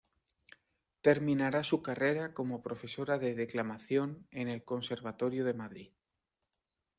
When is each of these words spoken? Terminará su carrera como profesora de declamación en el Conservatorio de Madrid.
Terminará 1.03 1.61
su 1.61 1.83
carrera 1.83 2.33
como 2.33 2.63
profesora 2.63 3.19
de 3.19 3.35
declamación 3.35 4.25
en 4.31 4.47
el 4.47 4.63
Conservatorio 4.63 5.45
de 5.45 5.53
Madrid. 5.53 5.91